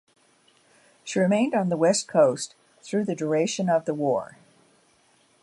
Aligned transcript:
She 1.03 1.19
remained 1.19 1.53
on 1.53 1.69
the 1.69 1.77
West 1.77 2.07
Coast 2.07 2.55
through 2.81 3.05
the 3.05 3.13
duration 3.13 3.69
of 3.69 3.85
the 3.85 3.93
war. 3.93 4.35